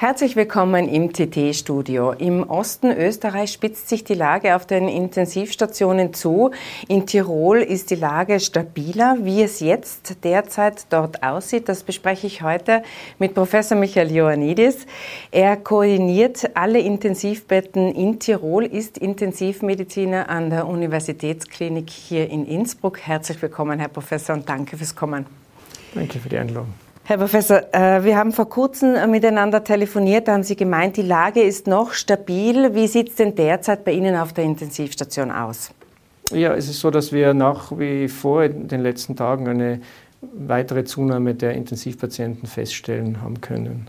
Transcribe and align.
Herzlich 0.00 0.36
willkommen 0.36 0.88
im 0.88 1.12
TT-Studio. 1.12 2.12
Im 2.12 2.48
Osten 2.48 2.92
Österreichs 2.92 3.52
spitzt 3.52 3.88
sich 3.88 4.04
die 4.04 4.14
Lage 4.14 4.54
auf 4.54 4.64
den 4.64 4.86
Intensivstationen 4.86 6.14
zu. 6.14 6.52
In 6.86 7.04
Tirol 7.04 7.58
ist 7.58 7.90
die 7.90 7.96
Lage 7.96 8.38
stabiler. 8.38 9.16
Wie 9.22 9.42
es 9.42 9.58
jetzt 9.58 10.22
derzeit 10.22 10.86
dort 10.90 11.24
aussieht, 11.24 11.68
das 11.68 11.82
bespreche 11.82 12.28
ich 12.28 12.42
heute 12.42 12.84
mit 13.18 13.34
Professor 13.34 13.76
Michael 13.76 14.12
Ioannidis. 14.12 14.86
Er 15.32 15.56
koordiniert 15.56 16.48
alle 16.54 16.78
Intensivbetten 16.78 17.92
in 17.92 18.20
Tirol, 18.20 18.66
ist 18.66 18.98
Intensivmediziner 18.98 20.28
an 20.28 20.50
der 20.50 20.68
Universitätsklinik 20.68 21.90
hier 21.90 22.30
in 22.30 22.46
Innsbruck. 22.46 23.00
Herzlich 23.00 23.42
willkommen, 23.42 23.80
Herr 23.80 23.88
Professor, 23.88 24.36
und 24.36 24.48
danke 24.48 24.76
fürs 24.76 24.94
Kommen. 24.94 25.26
Danke 25.92 26.20
für 26.20 26.28
die 26.28 26.38
Einladung. 26.38 26.87
Herr 27.08 27.16
Professor, 27.16 27.62
äh, 27.72 28.04
wir 28.04 28.18
haben 28.18 28.32
vor 28.32 28.50
kurzem 28.50 29.10
miteinander 29.10 29.64
telefoniert. 29.64 30.28
Da 30.28 30.34
haben 30.34 30.42
Sie 30.42 30.56
gemeint, 30.56 30.98
die 30.98 31.02
Lage 31.02 31.40
ist 31.40 31.66
noch 31.66 31.94
stabil. 31.94 32.74
Wie 32.74 32.86
sieht 32.86 33.08
es 33.08 33.14
denn 33.14 33.34
derzeit 33.34 33.82
bei 33.82 33.92
Ihnen 33.92 34.14
auf 34.14 34.34
der 34.34 34.44
Intensivstation 34.44 35.30
aus? 35.30 35.70
Ja, 36.32 36.52
es 36.54 36.68
ist 36.68 36.80
so, 36.80 36.90
dass 36.90 37.10
wir 37.10 37.32
nach 37.32 37.72
wie 37.78 38.08
vor 38.08 38.44
in 38.44 38.68
den 38.68 38.82
letzten 38.82 39.16
Tagen 39.16 39.48
eine 39.48 39.80
weitere 40.20 40.84
Zunahme 40.84 41.34
der 41.34 41.54
Intensivpatienten 41.54 42.46
feststellen 42.46 43.22
haben 43.22 43.40
können. 43.40 43.86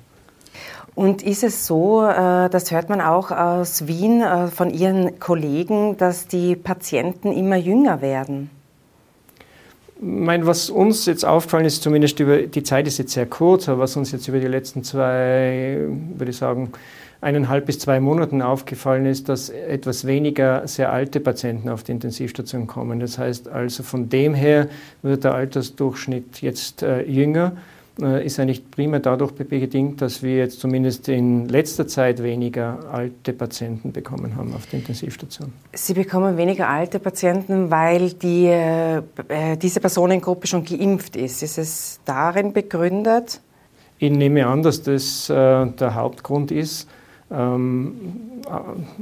Und 0.95 1.21
ist 1.21 1.43
es 1.43 1.67
so, 1.67 2.05
äh, 2.05 2.49
das 2.49 2.71
hört 2.71 2.87
man 2.87 3.01
auch 3.01 3.31
aus 3.31 3.85
Wien 3.85 4.21
äh, 4.21 4.47
von 4.47 4.69
Ihren 4.69 5.19
Kollegen, 5.19 5.97
dass 5.97 6.27
die 6.27 6.55
Patienten 6.55 7.33
immer 7.33 7.57
jünger 7.57 8.01
werden? 8.01 8.49
Mein, 10.01 10.45
was 10.45 10.69
uns 10.69 11.05
jetzt 11.05 11.25
aufgefallen 11.25 11.65
ist, 11.65 11.83
zumindest 11.83 12.19
über 12.19 12.43
die 12.43 12.63
Zeit 12.63 12.87
ist 12.87 12.97
jetzt 12.97 13.13
sehr 13.13 13.25
kurz, 13.25 13.67
aber 13.67 13.81
was 13.81 13.97
uns 13.97 14.11
jetzt 14.11 14.27
über 14.27 14.39
die 14.39 14.47
letzten 14.47 14.83
zwei, 14.83 15.77
würde 16.15 16.31
ich 16.31 16.37
sagen, 16.37 16.71
eineinhalb 17.21 17.65
bis 17.65 17.79
zwei 17.79 17.99
Monaten 17.99 18.41
aufgefallen 18.41 19.05
ist, 19.05 19.27
dass 19.27 19.49
etwas 19.49 20.07
weniger 20.07 20.67
sehr 20.67 20.91
alte 20.91 21.19
Patienten 21.19 21.69
auf 21.69 21.83
die 21.83 21.91
Intensivstation 21.91 22.65
kommen. 22.65 22.99
Das 23.01 23.17
heißt 23.17 23.49
also 23.49 23.83
von 23.83 24.07
dem 24.09 24.33
her 24.33 24.69
wird 25.01 25.25
der 25.25 25.33
Altersdurchschnitt 25.33 26.41
jetzt 26.41 26.81
äh, 26.81 27.01
jünger. 27.03 27.53
Äh, 28.01 28.25
ist 28.25 28.39
eigentlich 28.39 28.69
primär 28.71 28.99
dadurch 28.99 29.33
bedingt, 29.33 30.01
dass 30.01 30.23
wir 30.23 30.37
jetzt 30.37 30.59
zumindest 30.59 31.09
in 31.09 31.49
letzter 31.49 31.87
Zeit 31.87 32.23
weniger 32.23 32.79
alte 32.91 33.33
Patienten 33.33 33.91
bekommen 33.91 34.35
haben 34.35 34.53
auf 34.53 34.67
der 34.67 34.79
Intensivstation. 34.79 35.51
Sie 35.73 35.93
bekommen 35.93 36.37
weniger 36.37 36.69
alte 36.69 36.99
Patienten, 36.99 37.69
weil 37.71 38.13
die, 38.13 38.45
äh, 38.45 39.01
diese 39.61 39.81
Personengruppe 39.81 40.47
schon 40.47 40.63
geimpft 40.63 41.15
ist. 41.15 41.43
Ist 41.43 41.57
es 41.57 41.99
darin 42.05 42.53
begründet? 42.53 43.41
Ich 43.97 44.11
nehme 44.11 44.47
an, 44.47 44.63
dass 44.63 44.81
das 44.81 45.29
äh, 45.29 45.33
der 45.33 45.95
Hauptgrund 45.95 46.51
ist. 46.51 46.87
Ähm, 47.31 47.95
äh, 48.47 48.51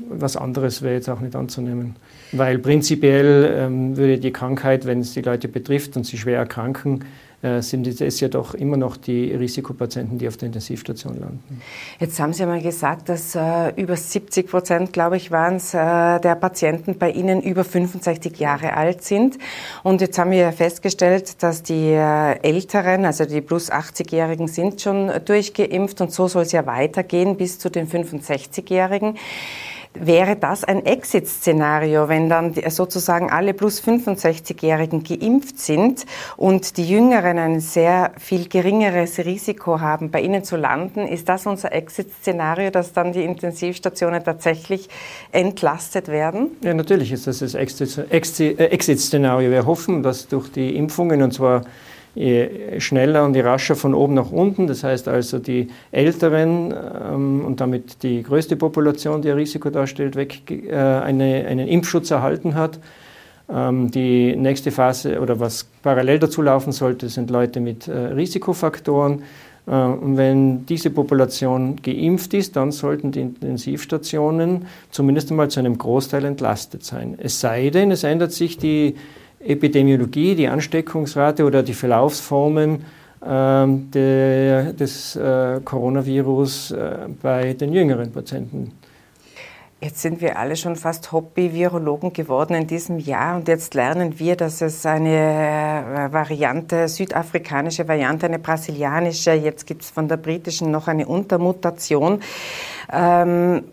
was 0.09 0.35
anderes 0.35 0.81
wäre 0.81 0.95
jetzt 0.95 1.09
auch 1.09 1.19
nicht 1.19 1.35
anzunehmen. 1.35 1.95
Weil 2.31 2.57
prinzipiell 2.57 3.53
ähm, 3.57 3.95
würde 3.95 4.17
die 4.17 4.31
Krankheit, 4.31 4.85
wenn 4.85 5.01
es 5.01 5.13
die 5.13 5.21
Leute 5.21 5.47
betrifft 5.47 5.95
und 5.95 6.05
sie 6.05 6.17
schwer 6.17 6.39
erkranken, 6.39 7.01
äh, 7.01 7.26
sind 7.59 7.87
es 7.87 8.19
ja 8.19 8.29
doch 8.29 8.55
immer 8.55 8.77
noch 8.77 8.97
die 8.97 9.31
Risikopatienten, 9.31 10.17
die 10.17 10.27
auf 10.27 10.37
der 10.37 10.47
Intensivstation 10.47 11.19
landen. 11.19 11.61
Jetzt 11.99 12.19
haben 12.19 12.33
Sie 12.33 12.43
mal 12.45 12.61
gesagt, 12.61 13.09
dass 13.09 13.35
äh, 13.35 13.69
über 13.75 13.95
70 13.95 14.47
Prozent, 14.47 14.91
glaube 14.91 15.17
ich, 15.17 15.29
waren 15.29 15.57
es, 15.57 15.73
äh, 15.73 15.77
der 16.19 16.35
Patienten 16.35 16.97
bei 16.97 17.11
Ihnen 17.11 17.43
über 17.43 17.63
65 17.63 18.39
Jahre 18.39 18.73
alt 18.73 19.03
sind. 19.03 19.37
Und 19.83 20.01
jetzt 20.01 20.17
haben 20.17 20.31
wir 20.31 20.51
festgestellt, 20.51 21.43
dass 21.43 21.61
die 21.61 21.91
äh, 21.91 22.39
Älteren, 22.41 23.05
also 23.05 23.25
die 23.25 23.41
plus 23.41 23.71
80-Jährigen, 23.71 24.47
sind 24.47 24.81
schon 24.81 25.11
durchgeimpft 25.23 26.01
und 26.01 26.11
so 26.11 26.27
soll 26.27 26.41
es 26.41 26.51
ja 26.51 26.65
weitergehen 26.65 27.37
bis 27.37 27.59
zu 27.59 27.69
den 27.69 27.87
65-Jährigen. 27.87 29.15
Wäre 29.99 30.35
das 30.35 30.63
ein 30.63 30.85
Exit-Szenario, 30.85 32.07
wenn 32.09 32.29
dann 32.29 32.53
sozusagen 32.69 33.29
alle 33.29 33.53
plus 33.53 33.81
65-Jährigen 33.83 35.03
geimpft 35.03 35.59
sind 35.59 36.05
und 36.35 36.77
die 36.77 36.87
Jüngeren 36.87 37.37
ein 37.37 37.59
sehr 37.59 38.11
viel 38.17 38.47
geringeres 38.47 39.19
Risiko 39.19 39.79
haben, 39.79 40.11
bei 40.11 40.21
ihnen 40.21 40.43
zu 40.43 40.55
landen? 40.55 41.07
Ist 41.07 41.29
das 41.29 41.45
unser 41.45 41.71
Exit-Szenario, 41.71 42.69
dass 42.71 42.93
dann 42.93 43.13
die 43.13 43.23
Intensivstationen 43.23 44.23
tatsächlich 44.23 44.89
entlastet 45.31 46.07
werden? 46.07 46.51
Ja, 46.61 46.73
natürlich 46.73 47.11
ist 47.11 47.27
das 47.27 47.39
das 47.39 47.53
Exit-Szenario. 47.53 49.51
Wir 49.51 49.65
hoffen, 49.65 50.03
dass 50.03 50.27
durch 50.27 50.51
die 50.51 50.75
Impfungen, 50.75 51.21
und 51.21 51.33
zwar 51.33 51.63
je 52.17 52.79
schneller 52.79 53.23
und 53.23 53.35
je 53.35 53.41
rascher 53.41 53.75
von 53.75 53.93
oben 53.93 54.15
nach 54.15 54.31
unten. 54.31 54.67
Das 54.67 54.83
heißt 54.83 55.07
also, 55.07 55.39
die 55.39 55.67
Älteren 55.91 56.73
ähm, 56.73 57.45
und 57.45 57.61
damit 57.61 58.03
die 58.03 58.23
größte 58.23 58.55
Population, 58.55 59.21
die 59.21 59.29
ein 59.29 59.37
Risiko 59.37 59.69
darstellt, 59.69 60.15
weg, 60.15 60.41
äh, 60.49 60.75
eine, 60.75 61.45
einen 61.47 61.67
Impfschutz 61.67 62.11
erhalten 62.11 62.55
hat. 62.55 62.79
Ähm, 63.49 63.91
die 63.91 64.35
nächste 64.35 64.71
Phase 64.71 65.21
oder 65.21 65.39
was 65.39 65.67
parallel 65.83 66.19
dazu 66.19 66.41
laufen 66.41 66.71
sollte, 66.71 67.07
sind 67.09 67.29
Leute 67.29 67.59
mit 67.59 67.87
äh, 67.87 67.91
Risikofaktoren. 67.95 69.21
Äh, 69.67 69.71
und 69.71 70.17
wenn 70.17 70.65
diese 70.65 70.89
Population 70.89 71.75
geimpft 71.81 72.33
ist, 72.33 72.55
dann 72.55 72.71
sollten 72.71 73.11
die 73.11 73.21
Intensivstationen 73.21 74.65
zumindest 74.89 75.29
einmal 75.29 75.49
zu 75.49 75.59
einem 75.59 75.77
Großteil 75.77 76.25
entlastet 76.25 76.83
sein. 76.83 77.15
Es 77.19 77.39
sei 77.39 77.69
denn, 77.69 77.91
es 77.91 78.03
ändert 78.03 78.31
sich 78.31 78.57
die 78.57 78.95
Epidemiologie, 79.39 80.35
die 80.35 80.47
Ansteckungsrate 80.47 81.43
oder 81.45 81.63
die 81.63 81.73
Verlaufsformen 81.73 82.83
ähm, 83.25 83.91
der, 83.91 84.73
des 84.73 85.15
äh, 85.15 85.59
Coronavirus 85.63 86.71
äh, 86.71 86.97
bei 87.21 87.53
den 87.53 87.73
jüngeren 87.73 88.11
Patienten. 88.11 88.71
Jetzt 89.79 90.01
sind 90.01 90.21
wir 90.21 90.39
alle 90.39 90.55
schon 90.55 90.75
fast 90.75 91.11
Hobby-Virologen 91.11 92.11
geworden 92.11 92.55
in 92.55 92.65
diesem 92.65 92.97
Jahr 92.97 93.35
und 93.37 93.47
jetzt 93.47 93.75
lernen 93.75 94.17
wir, 94.17 94.35
dass 94.35 94.61
es 94.61 94.83
eine 94.87 95.09
äh, 95.09 96.11
Variante, 96.11 96.87
südafrikanische 96.87 97.87
Variante, 97.87 98.25
eine 98.25 98.39
brasilianische, 98.39 99.33
jetzt 99.33 99.67
gibt 99.67 99.83
es 99.83 99.91
von 99.91 100.07
der 100.07 100.17
britischen 100.17 100.71
noch 100.71 100.87
eine 100.87 101.05
Untermutation. 101.05 102.21
Ähm, 102.91 103.65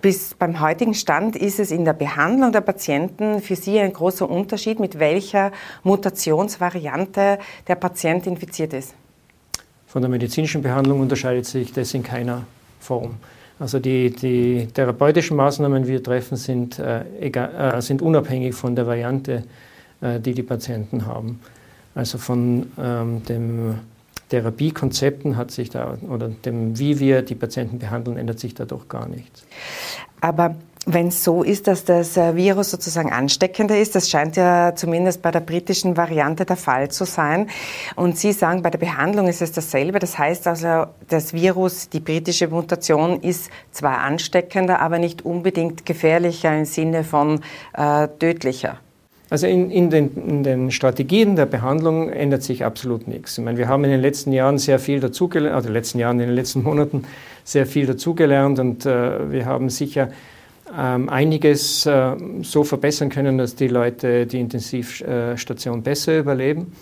bis 0.00 0.34
beim 0.34 0.60
heutigen 0.60 0.94
Stand 0.94 1.36
ist 1.36 1.60
es 1.60 1.70
in 1.70 1.84
der 1.84 1.92
Behandlung 1.92 2.52
der 2.52 2.60
Patienten 2.60 3.40
für 3.40 3.56
Sie 3.56 3.78
ein 3.78 3.92
großer 3.92 4.28
Unterschied, 4.28 4.80
mit 4.80 4.98
welcher 4.98 5.52
Mutationsvariante 5.82 7.38
der 7.66 7.74
Patient 7.74 8.26
infiziert 8.26 8.72
ist? 8.72 8.94
Von 9.86 10.02
der 10.02 10.10
medizinischen 10.10 10.62
Behandlung 10.62 11.00
unterscheidet 11.00 11.46
sich 11.46 11.72
das 11.72 11.94
in 11.94 12.02
keiner 12.02 12.44
Form. 12.80 13.14
Also 13.58 13.78
die, 13.78 14.10
die 14.10 14.68
therapeutischen 14.72 15.36
Maßnahmen, 15.36 15.84
die 15.84 15.88
wir 15.88 16.02
treffen, 16.02 16.36
sind, 16.36 16.78
äh, 16.78 17.04
egal, 17.20 17.78
äh, 17.78 17.80
sind 17.80 18.02
unabhängig 18.02 18.54
von 18.54 18.76
der 18.76 18.86
Variante, 18.86 19.44
äh, 20.02 20.20
die 20.20 20.34
die 20.34 20.42
Patienten 20.42 21.06
haben. 21.06 21.40
Also 21.94 22.18
von 22.18 22.70
ähm, 22.78 23.22
dem 23.24 23.78
Therapiekonzepten 24.30 25.36
hat 25.36 25.50
sich 25.50 25.70
da 25.70 25.96
oder 26.08 26.28
dem, 26.28 26.78
wie 26.78 26.98
wir 26.98 27.22
die 27.22 27.34
Patienten 27.34 27.78
behandeln, 27.78 28.16
ändert 28.16 28.40
sich 28.40 28.54
da 28.54 28.64
doch 28.64 28.88
gar 28.88 29.08
nichts. 29.08 29.44
Aber 30.20 30.56
wenn 30.88 31.08
es 31.08 31.24
so 31.24 31.42
ist, 31.42 31.66
dass 31.66 31.84
das 31.84 32.16
äh, 32.16 32.36
Virus 32.36 32.70
sozusagen 32.70 33.12
ansteckender 33.12 33.76
ist, 33.76 33.96
das 33.96 34.08
scheint 34.08 34.36
ja 34.36 34.72
zumindest 34.76 35.20
bei 35.20 35.32
der 35.32 35.40
britischen 35.40 35.96
Variante 35.96 36.44
der 36.44 36.56
Fall 36.56 36.90
zu 36.90 37.04
sein. 37.04 37.50
Und 37.96 38.16
Sie 38.16 38.32
sagen, 38.32 38.62
bei 38.62 38.70
der 38.70 38.78
Behandlung 38.78 39.26
ist 39.26 39.42
es 39.42 39.50
dasselbe. 39.50 39.98
Das 39.98 40.16
heißt 40.16 40.46
also, 40.46 40.86
das 41.08 41.32
Virus, 41.32 41.88
die 41.88 41.98
britische 41.98 42.46
Mutation 42.46 43.20
ist 43.20 43.50
zwar 43.72 43.98
ansteckender, 43.98 44.80
aber 44.80 45.00
nicht 45.00 45.24
unbedingt 45.24 45.84
gefährlicher 45.84 46.56
im 46.56 46.64
Sinne 46.64 47.02
von 47.02 47.40
äh, 47.74 48.06
tödlicher. 48.20 48.78
Also 49.28 49.48
in, 49.48 49.70
in, 49.70 49.90
den, 49.90 50.14
in, 50.14 50.42
den, 50.44 50.70
Strategien 50.70 51.34
der 51.34 51.46
Behandlung 51.46 52.10
ändert 52.10 52.44
sich 52.44 52.64
absolut 52.64 53.08
nichts. 53.08 53.36
Ich 53.38 53.44
meine, 53.44 53.58
wir 53.58 53.66
haben 53.66 53.82
in 53.82 53.90
den 53.90 54.00
letzten 54.00 54.32
Jahren 54.32 54.58
sehr 54.58 54.78
viel 54.78 55.00
dazugelernt, 55.00 55.54
also 55.54 55.68
in 55.68 55.72
den 55.72 55.80
letzten 55.80 55.98
Jahren, 55.98 56.20
in 56.20 56.26
den 56.28 56.36
letzten 56.36 56.62
Monaten 56.64 57.04
sehr 57.42 57.66
viel 57.66 57.86
dazugelernt 57.86 58.58
und 58.60 58.86
äh, 58.86 59.30
wir 59.32 59.46
haben 59.46 59.68
sicher 59.68 60.10
ähm, 60.76 61.08
einiges 61.08 61.86
äh, 61.86 62.16
so 62.42 62.62
verbessern 62.62 63.08
können, 63.08 63.38
dass 63.38 63.56
die 63.56 63.68
Leute 63.68 64.26
die 64.26 64.40
Intensivstation 64.40 65.82
besser 65.82 66.18
überleben. 66.18 66.72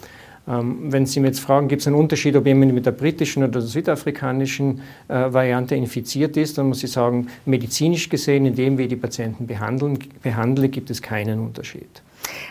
Ähm, 0.47 0.93
wenn 0.93 1.07
Sie 1.07 1.21
mir 1.21 1.29
jetzt 1.29 1.41
fragen, 1.41 1.69
gibt 1.69 1.81
es 1.81 1.87
einen 1.87 1.97
Unterschied, 1.97 2.37
ob 2.37 2.47
jemand 2.47 2.75
mit 2.75 2.85
der 2.85 2.93
britischen 2.93 3.43
oder 3.43 3.53
der 3.53 3.63
südafrikanischen 3.63 4.83
äh, 5.09 5.33
Variante 5.33 5.75
infiziert 5.75 6.37
ist, 6.37 6.59
dann 6.59 6.69
muss 6.69 6.85
ich 6.85 6.93
sagen, 6.93 7.29
medizinisch 7.47 8.09
gesehen, 8.11 8.45
indem 8.45 8.77
wir 8.77 8.87
die 8.87 8.97
Patienten 8.97 9.47
behandeln, 9.47 9.99
behandeln 10.23 10.71
gibt 10.71 10.91
es 10.91 11.01
keinen 11.01 11.41
Unterschied. 11.41 12.03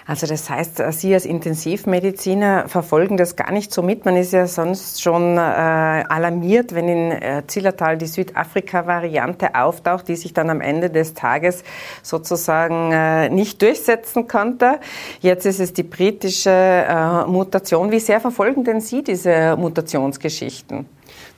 Also 0.06 0.28
das 0.28 0.50
heißt, 0.50 0.84
Sie 0.92 1.14
als 1.14 1.26
Intensivmediziner 1.26 2.68
verfolgen 2.68 3.18
das 3.18 3.36
gar 3.36 3.52
nicht 3.52 3.74
so 3.74 3.82
mit. 3.82 4.06
Man 4.06 4.16
ist 4.16 4.34
ja 4.34 4.48
sonst 4.48 5.02
schon 5.02 5.38
äh, 5.38 5.40
alarmiert, 5.40 6.76
wenn 6.76 6.88
in 6.88 7.12
äh, 7.12 7.44
Zillertal 7.48 7.98
die 7.98 8.08
Südafrika-Variante 8.08 9.56
auftaucht, 9.56 10.08
die 10.08 10.16
sich 10.16 10.34
dann 10.34 10.50
am 10.50 10.62
Ende 10.62 10.90
des 10.90 11.14
Tages 11.14 11.64
sozusagen 12.02 12.92
äh, 12.92 13.30
nicht 13.30 13.62
durchsetzen 13.62 14.28
konnte. 14.28 14.80
Jetzt 15.22 15.46
ist 15.46 15.60
es 15.60 15.74
die 15.74 15.84
britische 15.84 16.50
äh, 16.50 17.26
Mutation. 17.26 17.92
Wie 17.92 18.00
sehr 18.00 18.20
verfolgen 18.20 18.64
denn 18.64 18.82
Sie 18.82 19.04
diese 19.04 19.56
Mutationsgeschichten? 19.58 20.86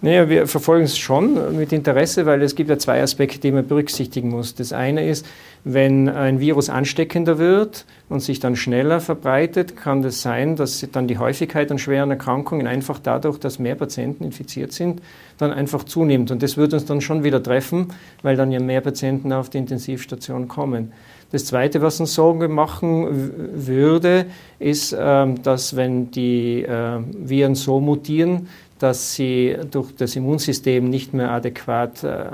Naja, 0.01 0.29
wir 0.29 0.47
verfolgen 0.47 0.85
es 0.85 0.97
schon 0.97 1.55
mit 1.55 1.71
Interesse, 1.71 2.25
weil 2.25 2.41
es 2.41 2.55
gibt 2.55 2.69
ja 2.69 2.77
zwei 2.77 3.01
Aspekte, 3.01 3.39
die 3.39 3.51
man 3.51 3.67
berücksichtigen 3.67 4.29
muss. 4.29 4.53
Das 4.53 4.73
eine 4.73 5.07
ist, 5.07 5.25
wenn 5.63 6.09
ein 6.09 6.39
Virus 6.39 6.69
ansteckender 6.69 7.39
wird 7.39 7.85
und 8.07 8.19
sich 8.19 8.39
dann 8.39 8.55
schneller 8.55 8.99
verbreitet, 8.99 9.75
kann 9.75 9.99
es 9.99 10.05
das 10.05 10.21
sein, 10.21 10.55
dass 10.55 10.85
dann 10.91 11.07
die 11.07 11.17
Häufigkeit 11.17 11.71
an 11.71 11.79
schweren 11.79 12.11
Erkrankungen 12.11 12.67
einfach 12.67 12.99
dadurch, 12.99 13.39
dass 13.39 13.57
mehr 13.57 13.73
Patienten 13.75 14.25
infiziert 14.25 14.73
sind, 14.73 15.01
dann 15.39 15.51
einfach 15.51 15.83
zunimmt. 15.83 16.29
Und 16.29 16.43
das 16.43 16.55
wird 16.55 16.73
uns 16.73 16.85
dann 16.85 17.01
schon 17.01 17.23
wieder 17.23 17.41
treffen, 17.41 17.87
weil 18.21 18.35
dann 18.35 18.51
ja 18.51 18.59
mehr 18.59 18.81
Patienten 18.81 19.33
auf 19.33 19.49
die 19.49 19.57
Intensivstation 19.57 20.47
kommen. 20.47 20.91
Das 21.31 21.45
Zweite, 21.45 21.81
was 21.81 21.99
uns 21.99 22.13
Sorgen 22.13 22.53
machen 22.53 23.31
würde, 23.55 24.27
ist, 24.59 24.95
ähm, 24.97 25.41
dass 25.41 25.75
wenn 25.75 26.11
die 26.11 26.61
äh, 26.61 26.99
Viren 27.11 27.55
so 27.55 27.79
mutieren, 27.79 28.47
dass 28.79 29.15
sie 29.15 29.55
durch 29.71 29.95
das 29.95 30.15
Immunsystem 30.15 30.89
nicht 30.89 31.13
mehr 31.13 31.31
adäquat 31.31 32.03
äh, 32.03 32.25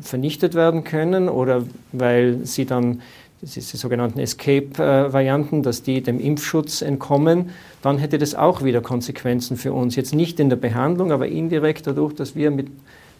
vernichtet 0.00 0.54
werden 0.54 0.84
können 0.84 1.28
oder 1.28 1.62
weil 1.92 2.40
sie 2.44 2.64
dann, 2.64 3.00
das 3.40 3.56
ist 3.56 3.72
die 3.72 3.76
sogenannten 3.76 4.18
Escape-Varianten, 4.18 5.62
dass 5.62 5.82
die 5.82 6.02
dem 6.02 6.18
Impfschutz 6.18 6.82
entkommen, 6.82 7.50
dann 7.82 7.98
hätte 7.98 8.18
das 8.18 8.34
auch 8.34 8.64
wieder 8.64 8.80
Konsequenzen 8.80 9.56
für 9.56 9.72
uns. 9.72 9.94
Jetzt 9.94 10.14
nicht 10.14 10.40
in 10.40 10.48
der 10.48 10.56
Behandlung, 10.56 11.12
aber 11.12 11.28
indirekt 11.28 11.86
dadurch, 11.86 12.14
dass 12.14 12.34
wir 12.34 12.50
mit 12.50 12.68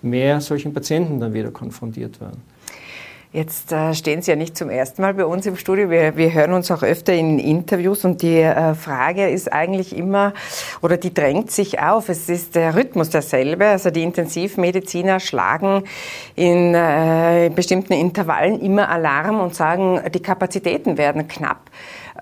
mehr 0.02 0.40
solchen 0.40 0.74
Patienten 0.74 1.20
dann 1.20 1.32
wieder 1.32 1.50
konfrontiert 1.50 2.20
werden. 2.20 2.42
Jetzt 3.34 3.72
äh, 3.72 3.94
stehen 3.94 4.22
Sie 4.22 4.30
ja 4.30 4.36
nicht 4.36 4.56
zum 4.56 4.70
ersten 4.70 5.02
Mal 5.02 5.14
bei 5.14 5.26
uns 5.26 5.44
im 5.44 5.56
Studio. 5.56 5.90
Wir, 5.90 6.16
wir 6.16 6.32
hören 6.32 6.52
uns 6.52 6.70
auch 6.70 6.84
öfter 6.84 7.12
in 7.14 7.40
Interviews 7.40 8.04
und 8.04 8.22
die 8.22 8.38
äh, 8.38 8.74
Frage 8.76 9.28
ist 9.28 9.52
eigentlich 9.52 9.96
immer, 9.96 10.34
oder 10.82 10.98
die 10.98 11.12
drängt 11.12 11.50
sich 11.50 11.80
auf, 11.80 12.08
es 12.08 12.28
ist 12.28 12.54
der 12.54 12.76
Rhythmus 12.76 13.10
derselbe. 13.10 13.66
Also 13.66 13.90
die 13.90 14.04
Intensivmediziner 14.04 15.18
schlagen 15.18 15.82
in 16.36 16.76
äh, 16.76 17.50
bestimmten 17.52 17.94
Intervallen 17.94 18.60
immer 18.60 18.88
Alarm 18.88 19.40
und 19.40 19.52
sagen, 19.52 20.00
die 20.14 20.22
Kapazitäten 20.22 20.96
werden 20.96 21.26
knapp. 21.26 21.72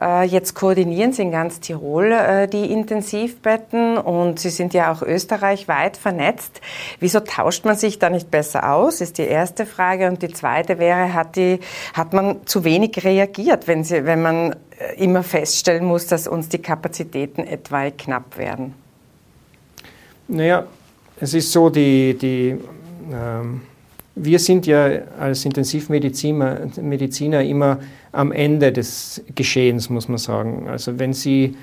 Äh, 0.02 0.24
jetzt 0.24 0.54
koordinieren 0.54 1.12
Sie 1.12 1.22
in 1.22 1.30
ganz 1.30 1.60
Tirol 1.60 2.10
äh, 2.10 2.48
die 2.48 2.72
Intensivbetten 2.72 3.98
und 3.98 4.40
Sie 4.40 4.50
sind 4.50 4.74
ja 4.74 4.92
auch 4.92 5.02
österreichweit 5.02 5.96
vernetzt. 5.96 6.60
Wieso 6.98 7.20
tauscht 7.20 7.64
man 7.64 7.76
sich 7.76 8.00
da 8.00 8.10
nicht 8.10 8.30
besser 8.30 8.72
aus, 8.72 9.00
ist 9.00 9.18
die 9.18 9.22
erste 9.22 9.64
Frage. 9.64 10.08
Und 10.08 10.22
die 10.22 10.32
zweite 10.32 10.78
wäre, 10.78 11.14
hat, 11.14 11.36
die, 11.36 11.60
hat 11.94 12.12
man 12.12 12.44
zu 12.46 12.64
wenig 12.64 13.04
reagiert, 13.04 13.68
wenn, 13.68 13.84
Sie, 13.84 14.04
wenn 14.04 14.22
man 14.22 14.56
äh, 14.78 15.02
immer 15.02 15.22
feststellen 15.22 15.84
muss, 15.84 16.06
dass 16.08 16.26
uns 16.26 16.48
die 16.48 16.58
Kapazitäten 16.58 17.46
etwa 17.46 17.90
knapp 17.90 18.36
werden? 18.36 18.74
Naja, 20.26 20.64
es 21.20 21.34
ist 21.34 21.52
so, 21.52 21.70
die, 21.70 22.16
die 22.18 22.58
ähm 23.12 23.60
wir 24.14 24.38
sind 24.38 24.66
ja 24.66 24.90
als 25.18 25.44
Intensivmediziner 25.44 26.60
Mediziner 26.80 27.42
immer 27.42 27.78
am 28.12 28.32
Ende 28.32 28.72
des 28.72 29.22
Geschehens, 29.34 29.88
muss 29.88 30.08
man 30.08 30.18
sagen. 30.18 30.68
Also 30.68 30.98
wenn 30.98 31.14
Sie, 31.14 31.56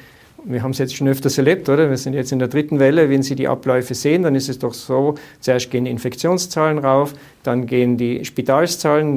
wir 0.46 0.63
haben 0.63 0.72
es 0.72 0.80
jetzt 0.80 0.96
schon 0.96 1.07
öfters 1.07 1.38
erlebt, 1.38 1.69
oder? 1.69 1.90
Wir 1.90 1.98
sind 1.98 2.13
jetzt 2.13 2.31
in 2.31 2.40
der 2.40 2.48
dritten 2.48 2.80
Welle, 2.80 3.10
wenn 3.10 3.22
Sie 3.22 3.36
die 3.36 3.48
Abläufe 3.48 3.94
sehen, 3.94 4.24
dann 4.24 4.36
ist 4.36 4.50
es 4.50 4.57
doch 4.57 4.74
so, 4.74 5.16
zuerst 5.40 5.69
gehen 5.69 5.86
die 5.86 5.92
Infektionszahlen 5.92 6.80
rauf, 6.80 7.13
dann 7.44 7.68
gehen 7.68 7.98
die 7.98 8.25
Spitalszahlen, 8.25 9.16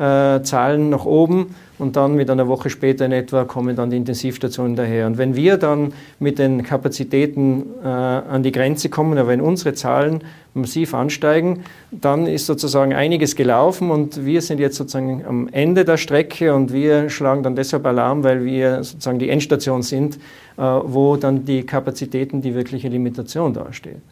Normalstationszahlen 0.00 0.88
nach 0.88 1.04
oben 1.04 1.54
und 1.78 1.96
dann 1.96 2.14
mit 2.14 2.30
einer 2.30 2.48
Woche 2.48 2.70
später 2.70 3.04
in 3.04 3.12
etwa 3.12 3.44
kommen 3.44 3.76
dann 3.76 3.90
die 3.90 3.96
Intensivstationen 3.96 4.76
daher. 4.76 5.06
Und 5.06 5.18
wenn 5.18 5.36
wir 5.36 5.56
dann 5.56 5.92
mit 6.18 6.38
den 6.38 6.62
Kapazitäten 6.62 7.66
äh, 7.82 7.86
an 7.86 8.42
die 8.42 8.52
Grenze 8.52 8.88
kommen, 8.88 9.18
aber 9.18 9.28
wenn 9.28 9.40
unsere 9.40 9.74
Zahlen 9.74 10.24
massiv 10.54 10.94
ansteigen, 10.94 11.64
dann 11.90 12.26
ist 12.26 12.46
sozusagen 12.46 12.92
einiges 12.92 13.36
gelaufen 13.36 13.90
und 13.90 14.24
wir 14.24 14.40
sind 14.42 14.58
jetzt 14.58 14.76
sozusagen 14.76 15.24
am 15.24 15.48
Ende 15.52 15.84
der 15.84 15.96
Strecke 15.96 16.54
und 16.54 16.72
wir 16.72 17.08
schlagen 17.08 17.42
dann 17.42 17.54
deshalb 17.54 17.86
Alarm, 17.86 18.24
weil 18.24 18.44
wir 18.44 18.82
sozusagen 18.82 19.18
die 19.18 19.28
Endstation 19.28 19.82
sind, 19.82 20.16
äh, 20.56 20.62
wo 20.62 21.16
dann 21.16 21.44
die 21.44 21.64
Kapazitäten 21.64 22.40
die 22.40 22.54
wirkliche 22.54 22.88
Limitation 22.88 23.52
dastehen. 23.52 24.02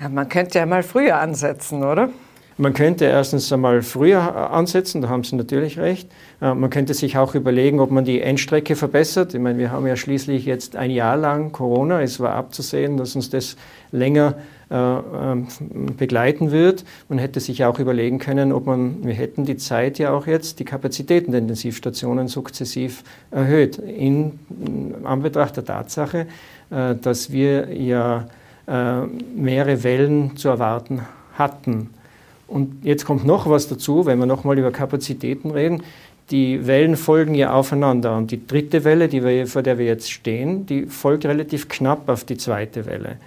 Ja, 0.00 0.08
man 0.08 0.28
könnte 0.28 0.58
ja 0.58 0.66
mal 0.66 0.82
früher 0.82 1.18
ansetzen, 1.18 1.82
oder? 1.82 2.10
Man 2.60 2.74
könnte 2.74 3.04
erstens 3.04 3.52
einmal 3.52 3.82
früher 3.82 4.50
ansetzen, 4.50 5.00
da 5.00 5.08
haben 5.08 5.22
Sie 5.22 5.36
natürlich 5.36 5.78
recht. 5.78 6.10
Äh, 6.42 6.54
man 6.54 6.70
könnte 6.70 6.92
sich 6.92 7.16
auch 7.16 7.36
überlegen, 7.36 7.78
ob 7.78 7.92
man 7.92 8.04
die 8.04 8.20
Endstrecke 8.20 8.74
verbessert. 8.74 9.32
Ich 9.32 9.40
meine, 9.40 9.60
wir 9.60 9.70
haben 9.70 9.86
ja 9.86 9.94
schließlich 9.94 10.44
jetzt 10.44 10.74
ein 10.74 10.90
Jahr 10.90 11.16
lang 11.16 11.52
Corona. 11.52 12.02
Es 12.02 12.18
war 12.18 12.34
abzusehen, 12.34 12.96
dass 12.96 13.14
uns 13.14 13.30
das 13.30 13.56
länger 13.92 14.34
äh, 14.70 14.74
ähm, 14.74 15.46
begleiten 15.96 16.50
wird. 16.50 16.84
Man 17.08 17.20
hätte 17.20 17.38
sich 17.38 17.64
auch 17.64 17.78
überlegen 17.78 18.18
können, 18.18 18.50
ob 18.50 18.66
man, 18.66 19.06
wir 19.06 19.14
hätten 19.14 19.44
die 19.44 19.56
Zeit 19.56 20.00
ja 20.00 20.12
auch 20.12 20.26
jetzt, 20.26 20.58
die 20.58 20.64
Kapazitäten 20.64 21.30
der 21.30 21.42
Intensivstationen 21.42 22.26
sukzessiv 22.26 23.04
erhöht. 23.30 23.78
In 23.78 24.36
Anbetracht 25.04 25.56
der 25.56 25.64
Tatsache, 25.64 26.26
äh, 26.70 26.96
dass 26.96 27.30
wir 27.30 27.72
ja 27.72 28.26
mehrere 29.34 29.82
Wellen 29.82 30.36
zu 30.36 30.50
erwarten 30.50 31.00
hatten. 31.38 31.88
Und 32.48 32.84
jetzt 32.84 33.04
kommt 33.04 33.24
noch 33.24 33.48
was 33.48 33.68
dazu, 33.68 34.06
wenn 34.06 34.18
wir 34.18 34.26
nochmal 34.26 34.58
über 34.58 34.72
Kapazitäten 34.72 35.50
reden. 35.50 35.82
Die 36.30 36.66
Wellen 36.66 36.96
folgen 36.96 37.34
ja 37.34 37.52
aufeinander. 37.52 38.16
Und 38.16 38.30
die 38.30 38.46
dritte 38.46 38.84
Welle, 38.84 39.08
die 39.08 39.22
wir, 39.22 39.46
vor 39.46 39.62
der 39.62 39.78
wir 39.78 39.86
jetzt 39.86 40.10
stehen, 40.10 40.66
die 40.66 40.86
folgt 40.86 41.26
relativ 41.26 41.68
knapp 41.68 42.08
auf 42.08 42.24
die 42.24 42.36
zweite 42.36 42.86
Welle. 42.86 43.18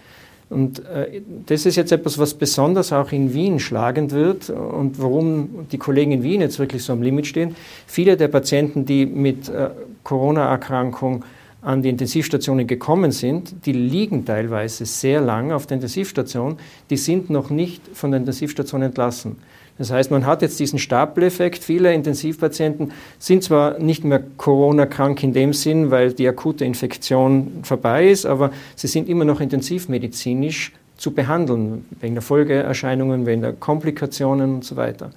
Und 0.49 0.85
äh, 0.85 1.21
das 1.45 1.65
ist 1.65 1.77
jetzt 1.77 1.93
etwas, 1.93 2.17
was 2.19 2.33
besonders 2.33 2.91
auch 2.91 3.13
in 3.13 3.33
Wien 3.33 3.59
schlagend 3.59 4.11
wird 4.11 4.49
und 4.49 5.01
warum 5.01 5.67
die 5.71 5.77
Kollegen 5.77 6.11
in 6.11 6.23
Wien 6.23 6.41
jetzt 6.41 6.59
wirklich 6.59 6.83
so 6.83 6.91
am 6.91 7.01
Limit 7.01 7.25
stehen. 7.25 7.55
Viele 7.87 8.17
der 8.17 8.27
Patienten, 8.27 8.85
die 8.85 9.05
mit 9.05 9.47
äh, 9.47 9.69
Corona-Erkrankung 10.03 11.23
an 11.61 11.83
die 11.83 11.89
Intensivstationen 11.89 12.65
gekommen 12.65 13.11
sind, 13.11 13.65
die 13.65 13.71
liegen 13.71 14.25
teilweise 14.25 14.85
sehr 14.85 15.21
lang 15.21 15.51
auf 15.51 15.67
der 15.67 15.75
Intensivstation, 15.75 16.57
die 16.89 16.97
sind 16.97 17.29
noch 17.29 17.49
nicht 17.49 17.81
von 17.93 18.11
der 18.11 18.19
Intensivstation 18.19 18.81
entlassen. 18.81 19.37
Das 19.77 19.91
heißt, 19.91 20.11
man 20.11 20.25
hat 20.25 20.41
jetzt 20.41 20.59
diesen 20.59 20.79
Stapeleffekt. 20.79 21.63
Viele 21.63 21.93
Intensivpatienten 21.93 22.91
sind 23.17 23.43
zwar 23.43 23.79
nicht 23.79 24.03
mehr 24.03 24.21
Corona-krank 24.37 25.23
in 25.23 25.33
dem 25.33 25.53
Sinn, 25.53 25.89
weil 25.89 26.13
die 26.13 26.27
akute 26.27 26.65
Infektion 26.65 27.61
vorbei 27.63 28.09
ist, 28.09 28.25
aber 28.25 28.51
sie 28.75 28.87
sind 28.87 29.09
immer 29.09 29.25
noch 29.25 29.39
intensivmedizinisch 29.39 30.73
zu 30.97 31.11
behandeln, 31.11 31.85
wegen 31.99 32.13
der 32.13 32.21
Folgeerscheinungen, 32.21 33.25
wegen 33.25 33.41
der 33.41 33.53
Komplikationen 33.53 34.55
und 34.55 34.65
so 34.65 34.75
weiter. 34.75 35.11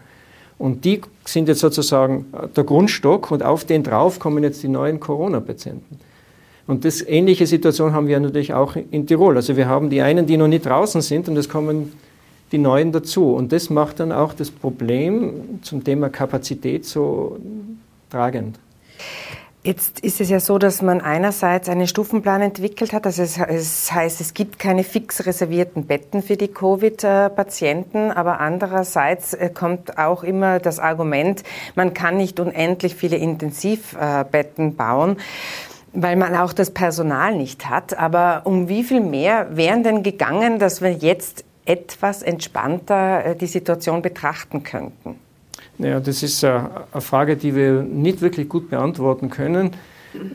Und 0.56 0.84
die 0.84 1.00
sind 1.26 1.48
jetzt 1.48 1.60
sozusagen 1.60 2.26
der 2.56 2.64
Grundstock 2.64 3.30
und 3.30 3.42
auf 3.42 3.64
den 3.64 3.82
drauf 3.82 4.18
kommen 4.18 4.42
jetzt 4.44 4.62
die 4.62 4.68
neuen 4.68 5.00
Corona-Patienten. 5.00 5.98
Und 6.66 6.84
das 6.84 7.02
ähnliche 7.02 7.46
Situation 7.46 7.92
haben 7.92 8.06
wir 8.06 8.18
natürlich 8.20 8.54
auch 8.54 8.76
in 8.76 9.06
Tirol. 9.06 9.36
Also 9.36 9.56
wir 9.56 9.68
haben 9.68 9.90
die 9.90 10.00
einen, 10.00 10.26
die 10.26 10.36
noch 10.36 10.48
nicht 10.48 10.64
draußen 10.64 11.02
sind 11.02 11.28
und 11.28 11.36
es 11.36 11.48
kommen 11.48 11.92
die 12.52 12.58
neuen 12.58 12.92
dazu. 12.92 13.34
Und 13.34 13.52
das 13.52 13.68
macht 13.68 14.00
dann 14.00 14.12
auch 14.12 14.32
das 14.32 14.50
Problem 14.50 15.60
zum 15.62 15.84
Thema 15.84 16.08
Kapazität 16.08 16.86
so 16.86 17.38
tragend. 18.10 18.58
Jetzt 19.62 20.00
ist 20.00 20.20
es 20.20 20.28
ja 20.28 20.40
so, 20.40 20.58
dass 20.58 20.82
man 20.82 21.00
einerseits 21.00 21.70
einen 21.70 21.86
Stufenplan 21.86 22.42
entwickelt 22.42 22.92
hat. 22.92 23.06
Also 23.06 23.22
es, 23.22 23.90
heißt, 23.90 24.20
es 24.20 24.34
gibt 24.34 24.58
keine 24.58 24.84
fix 24.84 25.24
reservierten 25.24 25.86
Betten 25.86 26.22
für 26.22 26.36
die 26.36 26.48
Covid-Patienten, 26.48 28.10
aber 28.10 28.40
andererseits 28.40 29.32
äh, 29.32 29.48
kommt 29.48 29.96
auch 29.96 30.22
immer 30.22 30.58
das 30.58 30.78
Argument, 30.78 31.44
man 31.76 31.94
kann 31.94 32.18
nicht 32.18 32.40
unendlich 32.40 32.94
viele 32.94 33.16
Intensivbetten 33.16 34.76
bauen 34.76 35.16
weil 35.94 36.16
man 36.16 36.34
auch 36.34 36.52
das 36.52 36.70
Personal 36.70 37.36
nicht 37.36 37.68
hat. 37.68 37.96
Aber 37.98 38.42
um 38.44 38.68
wie 38.68 38.84
viel 38.84 39.00
mehr 39.00 39.56
wären 39.56 39.82
denn 39.82 40.02
gegangen, 40.02 40.58
dass 40.58 40.82
wir 40.82 40.92
jetzt 40.92 41.44
etwas 41.64 42.22
entspannter 42.22 43.24
äh, 43.24 43.36
die 43.36 43.46
Situation 43.46 44.02
betrachten 44.02 44.62
könnten? 44.62 45.16
Naja, 45.78 45.98
das 45.98 46.22
ist 46.22 46.44
eine 46.44 46.68
Frage, 47.00 47.36
die 47.36 47.56
wir 47.56 47.82
nicht 47.82 48.20
wirklich 48.20 48.48
gut 48.48 48.70
beantworten 48.70 49.28
können 49.28 49.72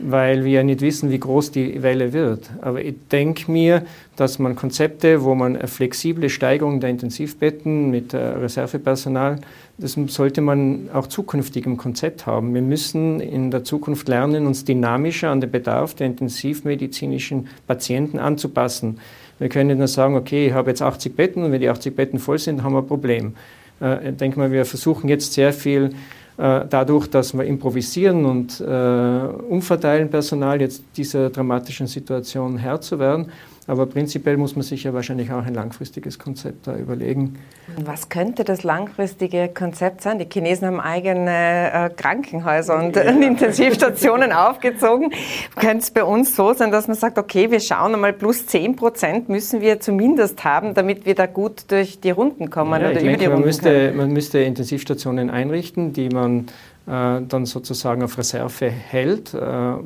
weil 0.02 0.44
wir 0.44 0.52
ja 0.52 0.62
nicht 0.62 0.80
wissen, 0.80 1.10
wie 1.10 1.18
groß 1.18 1.52
die 1.52 1.82
Welle 1.82 2.12
wird. 2.12 2.50
Aber 2.60 2.82
ich 2.82 2.94
denke 3.10 3.50
mir, 3.50 3.82
dass 4.16 4.38
man 4.38 4.56
Konzepte, 4.56 5.22
wo 5.24 5.34
man 5.34 5.56
eine 5.56 5.68
flexible 5.68 6.28
Steigerung 6.28 6.80
der 6.80 6.90
Intensivbetten 6.90 7.90
mit 7.90 8.14
äh, 8.14 8.18
Reservepersonal, 8.18 9.40
das 9.80 9.96
sollte 10.08 10.40
man 10.40 10.90
auch 10.92 11.06
zukünftig 11.06 11.66
im 11.66 11.76
Konzept 11.76 12.26
haben. 12.26 12.54
Wir 12.54 12.62
müssen 12.62 13.20
in 13.20 13.50
der 13.50 13.64
Zukunft 13.64 14.08
lernen, 14.08 14.46
uns 14.46 14.64
dynamischer 14.64 15.30
an 15.30 15.40
den 15.40 15.50
Bedarf 15.50 15.94
der 15.94 16.06
intensivmedizinischen 16.06 17.48
Patienten 17.66 18.18
anzupassen. 18.18 18.98
Wir 19.38 19.48
können 19.48 19.68
nicht 19.68 19.78
nur 19.78 19.88
sagen, 19.88 20.16
okay, 20.16 20.48
ich 20.48 20.52
habe 20.52 20.70
jetzt 20.70 20.82
80 20.82 21.16
Betten 21.16 21.42
und 21.42 21.52
wenn 21.52 21.60
die 21.60 21.68
80 21.68 21.96
Betten 21.96 22.18
voll 22.18 22.38
sind, 22.38 22.62
haben 22.62 22.74
wir 22.74 22.80
ein 22.80 22.86
Problem. 22.86 23.34
Äh, 23.80 24.10
ich 24.10 24.16
denke 24.16 24.38
mal, 24.38 24.52
wir 24.52 24.66
versuchen 24.66 25.08
jetzt 25.08 25.32
sehr 25.32 25.52
viel 25.52 25.94
äh, 26.36 26.62
dadurch, 26.68 27.08
dass 27.08 27.34
wir 27.34 27.44
improvisieren 27.44 28.24
und 28.24 28.60
äh, 28.60 28.64
umverteilen 28.64 30.10
Personal, 30.10 30.60
jetzt 30.60 30.82
dieser 30.96 31.30
dramatischen 31.30 31.86
Situation 31.86 32.58
Herr 32.58 32.80
zu 32.80 32.98
werden. 32.98 33.26
Aber 33.66 33.86
prinzipiell 33.86 34.36
muss 34.36 34.56
man 34.56 34.62
sich 34.62 34.84
ja 34.84 34.94
wahrscheinlich 34.94 35.30
auch 35.32 35.44
ein 35.44 35.54
langfristiges 35.54 36.18
Konzept 36.18 36.66
da 36.66 36.76
überlegen. 36.76 37.38
Was 37.84 38.08
könnte 38.08 38.42
das 38.42 38.62
langfristige 38.62 39.48
Konzept 39.48 40.00
sein? 40.02 40.18
Die 40.18 40.26
Chinesen 40.30 40.66
haben 40.66 40.80
eigene 40.80 41.72
äh, 41.72 41.90
Krankenhäuser 41.90 42.76
und 42.78 42.96
ja. 42.96 43.02
Intensivstationen 43.20 44.32
aufgezogen. 44.32 45.12
Könnte 45.56 45.78
es 45.78 45.90
bei 45.90 46.02
uns 46.02 46.34
so 46.34 46.52
sein, 46.54 46.72
dass 46.72 46.88
man 46.88 46.96
sagt, 46.96 47.18
okay, 47.18 47.50
wir 47.50 47.60
schauen 47.60 47.94
einmal 47.94 48.12
plus 48.12 48.46
10 48.46 48.76
Prozent 48.76 49.28
müssen 49.28 49.60
wir 49.60 49.78
zumindest 49.78 50.42
haben, 50.42 50.74
damit 50.74 51.04
wir 51.04 51.14
da 51.14 51.26
gut 51.26 51.70
durch 51.70 52.00
die 52.00 52.10
Runden 52.10 52.50
kommen 52.50 52.80
ja, 52.80 52.90
oder 52.90 52.92
über 52.92 53.00
denke, 53.00 53.18
die 53.18 53.24
Runden 53.26 53.40
man 53.40 53.46
müsste, 53.46 53.92
man 53.92 54.10
müsste 54.10 54.38
Intensivstationen 54.40 55.30
einrichten, 55.30 55.92
die 55.92 56.08
man 56.08 56.46
äh, 56.86 57.20
dann 57.28 57.44
sozusagen 57.44 58.02
auf 58.02 58.16
Reserve 58.16 58.70
hält 58.70 59.34
äh, 59.34 59.38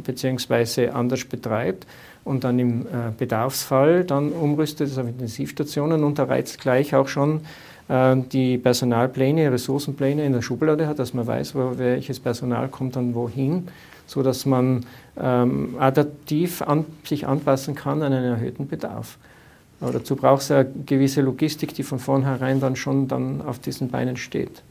bzw. 0.02 0.88
anders 0.88 1.24
betreibt 1.24 1.86
und 2.24 2.44
dann 2.44 2.58
im 2.58 2.82
äh, 2.82 3.12
Bedarfsfall 3.16 4.04
dann 4.04 4.32
umrüstet 4.32 4.88
es 4.88 4.98
auf 4.98 5.06
Intensivstationen 5.06 6.04
und 6.04 6.18
da 6.18 6.24
reizt 6.24 6.60
gleich 6.60 6.94
auch 6.94 7.08
schon 7.08 7.42
äh, 7.88 8.16
die 8.16 8.58
Personalpläne, 8.58 9.52
Ressourcenpläne 9.52 10.24
in 10.24 10.32
der 10.32 10.42
Schublade 10.42 10.86
hat, 10.86 10.98
dass 10.98 11.14
man 11.14 11.26
weiß, 11.26 11.54
wo, 11.54 11.76
welches 11.76 12.20
Personal 12.20 12.68
kommt 12.68 12.96
dann 12.96 13.14
wohin, 13.14 13.68
sodass 14.06 14.46
man 14.46 14.86
ähm, 15.20 15.76
adaptiv 15.78 16.62
an, 16.62 16.84
sich 17.04 17.26
anpassen 17.26 17.74
kann 17.74 18.02
an 18.02 18.12
einen 18.12 18.34
erhöhten 18.34 18.66
Bedarf. 18.68 19.18
Aber 19.80 19.92
dazu 19.92 20.16
braucht 20.16 20.42
es 20.42 20.50
eine 20.50 20.66
gewisse 20.86 21.20
Logistik, 21.20 21.74
die 21.74 21.82
von 21.82 21.98
vornherein 21.98 22.60
dann 22.60 22.76
schon 22.76 23.08
dann 23.08 23.42
auf 23.42 23.58
diesen 23.58 23.90
Beinen 23.90 24.16
steht. 24.16 24.62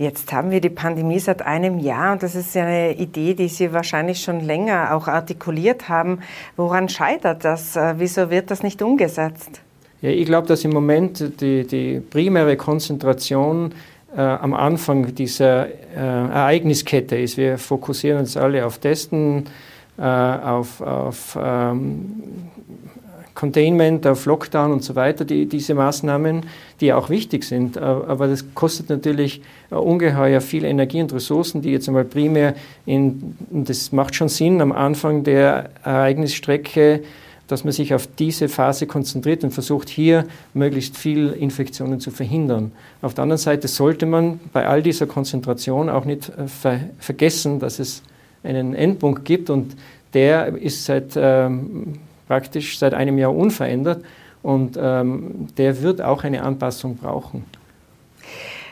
Jetzt 0.00 0.32
haben 0.32 0.50
wir 0.50 0.62
die 0.62 0.70
Pandemie 0.70 1.18
seit 1.18 1.42
einem 1.42 1.78
Jahr 1.78 2.12
und 2.12 2.22
das 2.22 2.34
ist 2.34 2.56
eine 2.56 2.94
Idee, 2.94 3.34
die 3.34 3.48
Sie 3.48 3.70
wahrscheinlich 3.74 4.22
schon 4.22 4.40
länger 4.40 4.94
auch 4.94 5.08
artikuliert 5.08 5.90
haben. 5.90 6.20
Woran 6.56 6.88
scheitert 6.88 7.44
das? 7.44 7.76
Äh, 7.76 7.96
wieso 7.98 8.30
wird 8.30 8.50
das 8.50 8.62
nicht 8.62 8.80
umgesetzt? 8.80 9.60
Ja, 10.00 10.08
ich 10.08 10.24
glaube, 10.24 10.48
dass 10.48 10.64
im 10.64 10.70
Moment 10.70 11.42
die, 11.42 11.66
die 11.66 12.00
primäre 12.00 12.56
Konzentration 12.56 13.74
äh, 14.16 14.22
am 14.22 14.54
Anfang 14.54 15.14
dieser 15.14 15.66
äh, 15.66 15.72
Ereigniskette 15.96 17.18
ist. 17.18 17.36
Wir 17.36 17.58
fokussieren 17.58 18.20
uns 18.20 18.38
alle 18.38 18.64
auf 18.64 18.78
Testen, 18.78 19.50
äh, 19.98 20.02
auf, 20.02 20.80
auf 20.80 21.38
ähm, 21.38 22.22
Containment, 23.40 24.06
auf 24.06 24.26
Lockdown 24.26 24.70
und 24.70 24.84
so 24.84 24.94
weiter, 24.96 25.24
die, 25.24 25.46
diese 25.46 25.72
Maßnahmen, 25.72 26.42
die 26.82 26.92
auch 26.92 27.08
wichtig 27.08 27.44
sind. 27.44 27.78
Aber 27.78 28.26
das 28.26 28.44
kostet 28.54 28.90
natürlich 28.90 29.40
ungeheuer 29.70 30.42
viel 30.42 30.64
Energie 30.64 31.00
und 31.00 31.10
Ressourcen, 31.14 31.62
die 31.62 31.70
jetzt 31.70 31.88
einmal 31.88 32.04
primär 32.04 32.54
in, 32.84 33.38
das 33.48 33.92
macht 33.92 34.14
schon 34.14 34.28
Sinn, 34.28 34.60
am 34.60 34.72
Anfang 34.72 35.24
der 35.24 35.70
Ereignisstrecke 35.82 37.02
dass 37.48 37.64
man 37.64 37.72
sich 37.72 37.94
auf 37.94 38.06
diese 38.06 38.48
Phase 38.48 38.86
konzentriert 38.86 39.42
und 39.42 39.50
versucht, 39.50 39.88
hier 39.88 40.24
möglichst 40.54 40.96
viel 40.96 41.30
Infektionen 41.30 41.98
zu 41.98 42.12
verhindern. 42.12 42.70
Auf 43.02 43.14
der 43.14 43.22
anderen 43.22 43.38
Seite 43.38 43.66
sollte 43.66 44.06
man 44.06 44.38
bei 44.52 44.68
all 44.68 44.84
dieser 44.84 45.08
Konzentration 45.08 45.88
auch 45.88 46.04
nicht 46.04 46.28
äh, 46.28 46.46
ver 46.46 46.78
vergessen, 47.00 47.58
dass 47.58 47.80
es 47.80 48.04
einen 48.44 48.72
Endpunkt 48.76 49.24
gibt 49.24 49.50
und 49.50 49.74
der 50.14 50.56
ist 50.58 50.84
seit 50.84 51.14
ähm, 51.16 51.98
praktisch 52.30 52.78
seit 52.78 52.94
einem 52.94 53.18
Jahr 53.18 53.34
unverändert 53.34 54.04
und 54.40 54.78
ähm, 54.80 55.48
der 55.58 55.82
wird 55.82 56.00
auch 56.00 56.22
eine 56.22 56.44
Anpassung 56.44 56.96
brauchen. 56.96 57.44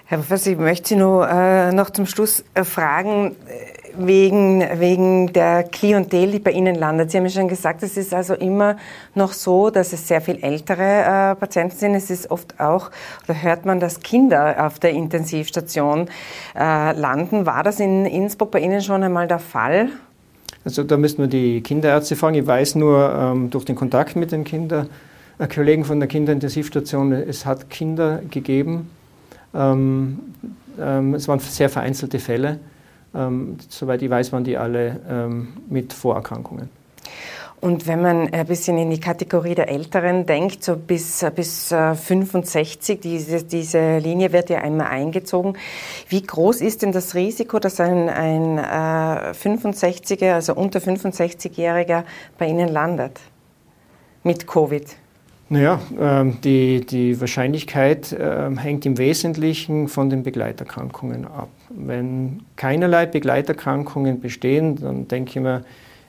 Herr 0.06 0.18
Professor, 0.18 0.52
ich 0.52 0.58
möchte 0.60 0.90
Sie 0.90 0.96
nur, 0.96 1.28
äh, 1.28 1.72
noch 1.72 1.90
zum 1.90 2.06
Schluss 2.06 2.44
äh, 2.54 2.62
fragen, 2.62 3.32
äh, 3.48 4.06
wegen, 4.06 4.64
wegen 4.78 5.32
der 5.32 5.64
Klientel, 5.64 6.30
die 6.30 6.38
bei 6.38 6.52
Ihnen 6.52 6.76
landet. 6.76 7.10
Sie 7.10 7.18
haben 7.18 7.24
ja 7.24 7.32
schon 7.32 7.48
gesagt, 7.48 7.82
es 7.82 7.96
ist 7.96 8.14
also 8.14 8.34
immer 8.34 8.76
noch 9.16 9.32
so, 9.32 9.70
dass 9.70 9.92
es 9.92 10.06
sehr 10.06 10.20
viel 10.20 10.38
ältere 10.40 11.32
äh, 11.32 11.34
Patienten 11.34 11.76
sind. 11.76 11.94
Es 11.96 12.10
ist 12.10 12.30
oft 12.30 12.60
auch, 12.60 12.92
da 13.26 13.34
hört 13.34 13.66
man, 13.66 13.80
dass 13.80 13.98
Kinder 14.00 14.64
auf 14.64 14.78
der 14.78 14.90
Intensivstation 14.90 16.08
äh, 16.56 16.92
landen. 16.92 17.44
War 17.44 17.64
das 17.64 17.80
in 17.80 18.06
Innsbruck 18.06 18.52
bei 18.52 18.60
Ihnen 18.60 18.82
schon 18.82 19.02
einmal 19.02 19.26
der 19.26 19.40
Fall? 19.40 19.90
Also 20.68 20.82
da 20.82 20.98
müssten 20.98 21.22
wir 21.22 21.28
die 21.28 21.62
Kinderärzte 21.62 22.14
fragen. 22.14 22.34
Ich 22.34 22.46
weiß 22.46 22.74
nur 22.74 23.10
ähm, 23.10 23.48
durch 23.48 23.64
den 23.64 23.74
Kontakt 23.74 24.16
mit 24.16 24.32
den 24.32 24.44
Kindern, 24.44 24.90
äh, 25.38 25.48
Kollegen 25.48 25.82
von 25.86 25.98
der 25.98 26.10
Kinderintensivstation, 26.10 27.10
es 27.12 27.46
hat 27.46 27.70
Kinder 27.70 28.20
gegeben. 28.30 28.90
Ähm, 29.54 30.18
ähm, 30.78 31.14
es 31.14 31.26
waren 31.26 31.38
sehr 31.38 31.70
vereinzelte 31.70 32.18
Fälle. 32.18 32.60
Ähm, 33.14 33.56
soweit 33.70 34.02
ich 34.02 34.10
weiß, 34.10 34.30
waren 34.34 34.44
die 34.44 34.58
alle 34.58 35.00
ähm, 35.08 35.48
mit 35.70 35.94
Vorerkrankungen. 35.94 36.68
Und 37.60 37.88
wenn 37.88 38.02
man 38.02 38.32
ein 38.32 38.46
bisschen 38.46 38.78
in 38.78 38.90
die 38.90 39.00
Kategorie 39.00 39.54
der 39.56 39.68
Älteren 39.68 40.26
denkt, 40.26 40.62
so 40.62 40.76
bis, 40.76 41.24
bis 41.34 41.68
65, 41.68 42.88
äh, 42.88 43.00
diese, 43.00 43.42
diese 43.42 43.98
Linie 43.98 44.32
wird 44.32 44.48
ja 44.50 44.58
einmal 44.58 44.88
eingezogen. 44.88 45.56
Wie 46.08 46.22
groß 46.22 46.60
ist 46.60 46.82
denn 46.82 46.92
das 46.92 47.16
Risiko, 47.16 47.58
dass 47.58 47.80
ein, 47.80 48.08
ein 48.08 48.58
äh, 48.58 49.32
65er, 49.32 50.34
also 50.34 50.54
unter 50.54 50.78
65-Jähriger 50.78 52.04
bei 52.38 52.46
Ihnen 52.46 52.68
landet 52.68 53.18
mit 54.22 54.46
Covid? 54.46 54.84
Naja, 55.50 55.80
ähm, 55.98 56.38
die, 56.44 56.84
die 56.84 57.20
Wahrscheinlichkeit 57.20 58.14
ähm, 58.16 58.58
hängt 58.58 58.84
im 58.86 58.98
Wesentlichen 58.98 59.88
von 59.88 60.10
den 60.10 60.22
Begleiterkrankungen 60.22 61.24
ab. 61.24 61.48
Wenn 61.70 62.42
keinerlei 62.56 63.06
Begleiterkrankungen 63.06 64.20
bestehen, 64.20 64.76
dann 64.76 65.08
denke 65.08 65.30
ich 65.30 65.36
mir, 65.40 65.64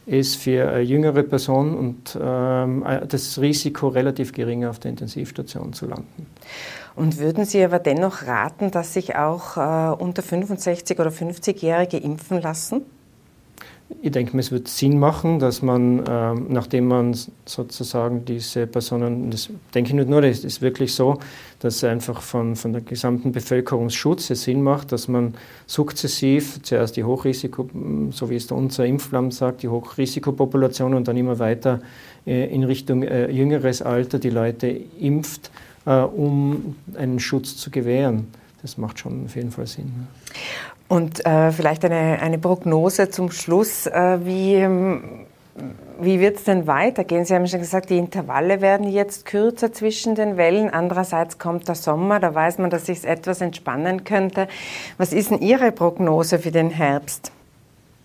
ist 0.09 0.37
für 0.37 0.69
eine 0.69 0.81
jüngere 0.81 1.23
Person 1.23 1.77
und 1.77 2.17
ähm, 2.19 2.83
das 3.07 3.39
Risiko 3.39 3.89
relativ 3.89 4.33
gering, 4.33 4.65
auf 4.65 4.79
der 4.79 4.91
Intensivstation 4.91 5.73
zu 5.73 5.85
landen. 5.85 6.25
Und 6.95 7.19
würden 7.19 7.45
Sie 7.45 7.63
aber 7.63 7.79
dennoch 7.79 8.25
raten, 8.25 8.71
dass 8.71 8.93
sich 8.93 9.15
auch 9.15 9.57
äh, 9.57 10.03
unter 10.03 10.21
65 10.21 10.99
oder 10.99 11.11
50-Jährige 11.11 11.97
impfen 11.97 12.41
lassen? 12.41 12.81
Ich 14.01 14.11
denke, 14.11 14.37
es 14.37 14.51
wird 14.51 14.67
Sinn 14.67 14.99
machen, 14.99 15.39
dass 15.39 15.63
man, 15.63 16.03
ähm, 16.07 16.45
nachdem 16.49 16.87
man 16.87 17.15
sozusagen 17.45 18.23
diese 18.23 18.67
Personen, 18.67 19.31
das 19.31 19.49
denke 19.73 19.89
ich 19.89 19.95
nicht 19.95 20.09
nur, 20.09 20.21
das 20.21 20.43
ist 20.43 20.61
wirklich 20.61 20.93
so, 20.93 21.17
dass 21.59 21.83
einfach 21.83 22.21
von, 22.21 22.55
von 22.55 22.71
der 22.71 22.81
gesamten 22.81 23.31
Bevölkerungsschutz 23.31 24.29
es 24.29 24.43
Sinn 24.43 24.61
macht, 24.61 24.91
dass 24.91 25.07
man 25.07 25.33
sukzessiv 25.65 26.61
zuerst 26.61 26.97
die 26.97 27.03
Hochrisiko, 27.03 27.67
so 28.11 28.29
wie 28.29 28.35
es 28.35 28.51
unser 28.51 28.85
Impfplan 28.85 29.31
sagt, 29.31 29.63
die 29.63 29.69
Hochrisikopopulation 29.69 30.93
und 30.93 31.07
dann 31.07 31.17
immer 31.17 31.39
weiter 31.39 31.81
äh, 32.27 32.53
in 32.53 32.63
Richtung 32.63 33.01
äh, 33.01 33.31
jüngeres 33.31 33.81
Alter 33.81 34.19
die 34.19 34.29
Leute 34.29 34.67
impft, 34.67 35.49
äh, 35.85 35.95
um 35.95 36.75
einen 36.95 37.19
Schutz 37.19 37.57
zu 37.57 37.71
gewähren. 37.71 38.27
Das 38.61 38.77
macht 38.77 38.99
schon 38.99 39.25
auf 39.25 39.35
jeden 39.35 39.51
Fall 39.51 39.67
Sinn. 39.67 40.07
Und 40.89 41.25
äh, 41.25 41.51
vielleicht 41.53 41.85
eine, 41.85 42.19
eine 42.19 42.37
Prognose 42.37 43.09
zum 43.09 43.31
Schluss. 43.31 43.87
Äh, 43.87 44.25
wie 44.25 44.55
ähm, 44.55 45.25
wie 46.01 46.19
wird 46.19 46.37
es 46.37 46.43
denn 46.45 46.67
weitergehen? 46.67 47.25
Sie 47.25 47.33
haben 47.33 47.47
schon 47.47 47.59
gesagt, 47.59 47.89
die 47.89 47.97
Intervalle 47.97 48.61
werden 48.61 48.87
jetzt 48.87 49.25
kürzer 49.25 49.73
zwischen 49.73 50.15
den 50.15 50.37
Wellen. 50.37 50.69
Andererseits 50.69 51.37
kommt 51.37 51.67
der 51.67 51.75
Sommer, 51.75 52.19
da 52.19 52.33
weiß 52.33 52.57
man, 52.59 52.69
dass 52.69 52.85
sich 52.85 53.03
etwas 53.05 53.41
entspannen 53.41 54.03
könnte. 54.03 54.47
Was 54.97 55.13
ist 55.13 55.31
denn 55.31 55.41
Ihre 55.41 55.71
Prognose 55.71 56.39
für 56.39 56.51
den 56.51 56.69
Herbst? 56.69 57.31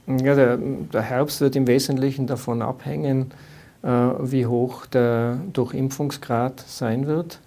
Ja, 0.06 0.34
der, 0.34 0.56
der 0.56 1.02
Herbst 1.02 1.40
wird 1.40 1.56
im 1.56 1.66
Wesentlichen 1.66 2.26
davon 2.26 2.62
abhängen, 2.62 3.32
äh, 3.82 3.88
wie 3.88 4.46
hoch 4.46 4.86
der 4.86 5.38
Durchimpfungsgrad 5.52 6.64
sein 6.66 7.06
wird. 7.06 7.40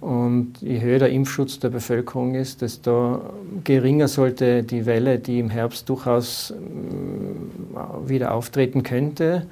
Und 0.00 0.60
je 0.60 0.80
höher 0.80 0.98
der 0.98 1.10
Impfschutz 1.10 1.58
der 1.58 1.70
Bevölkerung 1.70 2.34
ist, 2.34 2.62
desto 2.62 3.20
geringer 3.64 4.08
sollte 4.08 4.62
die 4.62 4.84
Welle, 4.84 5.18
die 5.18 5.38
im 5.38 5.50
Herbst 5.50 5.88
durchaus 5.88 6.50
äh, 6.50 8.08
wieder 8.08 8.34
auftreten 8.34 8.82
könnte, 8.82 9.46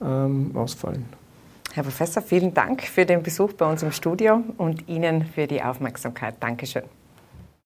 ähm, 0.00 0.52
ausfallen. 0.54 1.04
Herr 1.72 1.84
Professor, 1.84 2.22
vielen 2.22 2.54
Dank 2.54 2.82
für 2.82 3.04
den 3.04 3.22
Besuch 3.22 3.52
bei 3.52 3.70
uns 3.70 3.82
im 3.82 3.92
Studio 3.92 4.42
und 4.58 4.88
Ihnen 4.88 5.24
für 5.24 5.46
die 5.46 5.62
Aufmerksamkeit. 5.62 6.34
Dankeschön. 6.40 6.99